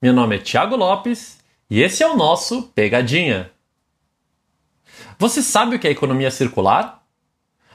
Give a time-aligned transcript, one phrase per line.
[0.00, 1.38] meu nome é Thiago Lopes
[1.70, 3.50] e esse é o nosso Pegadinha.
[5.18, 7.02] Você sabe o que é economia circular?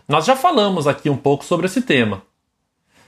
[0.08, 2.22] Nós já falamos aqui um pouco sobre esse tema.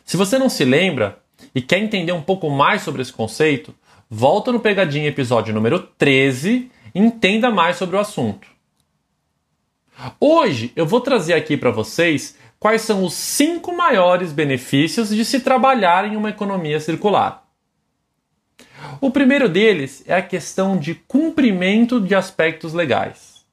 [0.04, 1.20] Se você não se lembra
[1.54, 3.74] e quer entender um pouco mais sobre esse conceito,
[4.10, 8.48] volta no Pegadinha episódio número 13 e entenda mais sobre o assunto.
[10.20, 15.40] Hoje eu vou trazer aqui para vocês quais são os cinco maiores benefícios de se
[15.40, 17.43] trabalhar em uma economia circular.
[19.04, 23.44] O primeiro deles é a questão de cumprimento de aspectos legais.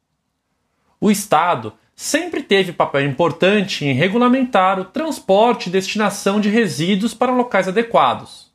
[1.01, 7.33] O Estado sempre teve papel importante em regulamentar o transporte e destinação de resíduos para
[7.33, 8.53] locais adequados.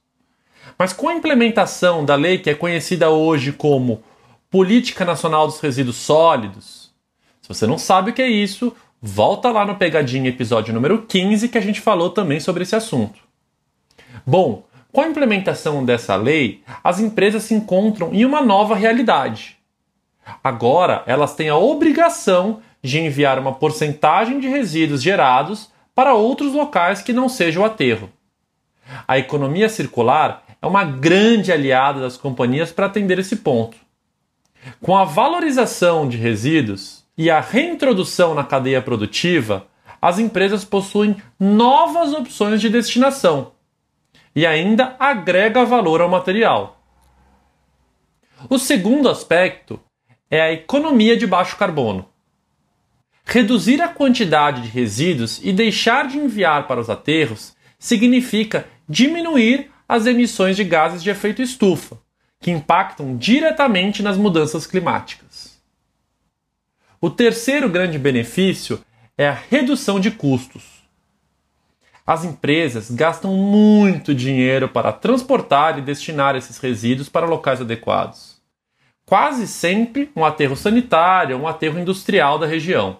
[0.79, 4.01] Mas com a implementação da lei que é conhecida hoje como
[4.49, 6.93] Política Nacional dos Resíduos Sólidos,
[7.41, 11.49] se você não sabe o que é isso, volta lá no Pegadinha episódio número 15
[11.49, 13.19] que a gente falou também sobre esse assunto.
[14.25, 14.63] Bom,
[14.95, 19.57] com a implementação dessa lei, as empresas se encontram em uma nova realidade.
[20.41, 27.01] Agora, elas têm a obrigação de enviar uma porcentagem de resíduos gerados para outros locais
[27.01, 28.09] que não seja o aterro.
[29.05, 33.75] A economia circular é uma grande aliada das companhias para atender esse ponto.
[34.81, 39.67] Com a valorização de resíduos e a reintrodução na cadeia produtiva,
[40.01, 43.54] as empresas possuem novas opções de destinação
[44.35, 46.81] e ainda agrega valor ao material.
[48.49, 49.79] O segundo aspecto
[50.29, 52.09] é a economia de baixo carbono.
[53.23, 60.05] Reduzir a quantidade de resíduos e deixar de enviar para os aterros significa diminuir as
[60.05, 61.97] emissões de gases de efeito estufa,
[62.39, 65.59] que impactam diretamente nas mudanças climáticas.
[67.01, 68.83] O terceiro grande benefício
[69.17, 70.84] é a redução de custos.
[72.07, 78.35] As empresas gastam muito dinheiro para transportar e destinar esses resíduos para locais adequados.
[79.07, 82.97] Quase sempre um aterro sanitário ou um aterro industrial da região.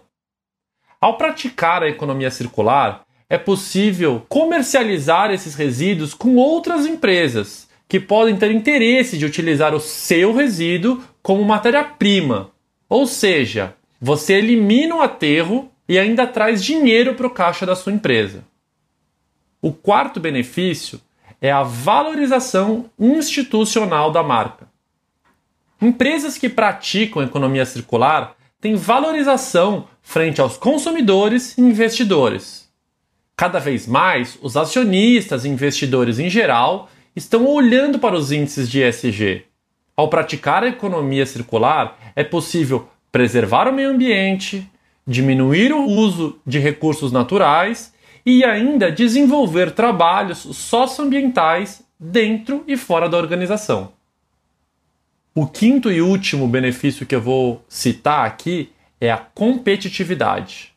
[1.00, 8.36] Ao praticar a economia circular, é possível comercializar esses resíduos com outras empresas que podem
[8.36, 12.50] ter interesse de utilizar o seu resíduo como matéria-prima.
[12.90, 17.94] Ou seja, você elimina o aterro e ainda traz dinheiro para o caixa da sua
[17.94, 18.44] empresa.
[19.62, 21.00] O quarto benefício
[21.42, 24.68] é a valorização institucional da marca.
[25.82, 32.70] Empresas que praticam economia circular têm valorização frente aos consumidores e investidores.
[33.36, 38.82] Cada vez mais, os acionistas e investidores em geral estão olhando para os índices de
[38.82, 39.44] ESG.
[39.96, 44.70] Ao praticar a economia circular, é possível preservar o meio ambiente,
[45.08, 47.94] diminuir o uso de recursos naturais
[48.25, 53.94] e ainda desenvolver trabalhos socioambientais dentro e fora da organização.
[55.34, 60.74] O quinto e último benefício que eu vou citar aqui é a competitividade.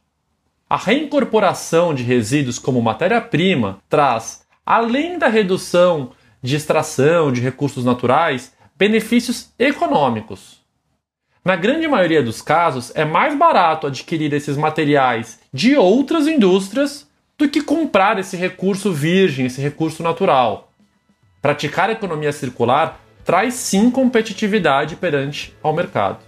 [0.69, 6.11] A reincorporação de resíduos como matéria-prima traz, além da redução
[6.43, 10.61] de extração de recursos naturais, benefícios econômicos.
[11.45, 17.08] Na grande maioria dos casos, é mais barato adquirir esses materiais de outras indústrias
[17.39, 20.73] do que comprar esse recurso virgem, esse recurso natural.
[21.41, 26.19] Praticar a economia circular traz sim competitividade perante ao mercado.